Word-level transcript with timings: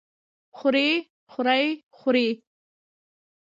خوري 0.57 0.87
خورۍ 1.31 1.65
خورې؟ 1.97 2.27